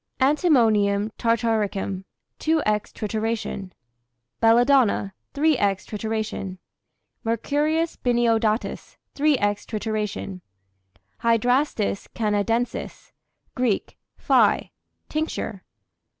[0.19, 2.05] Antimonium tartaricum,
[2.39, 2.63] 2^{×}
[2.93, 3.71] trituration.
[4.41, 6.57] Belladonna, 3^{×} trituration.
[7.23, 9.37] Mercurius biniodatus, 3^{×}
[9.67, 10.41] trituration.
[11.21, 13.11] Hydrastis canadensis,
[13.53, 14.71] [Greek: phi]
[15.07, 15.61] tincture.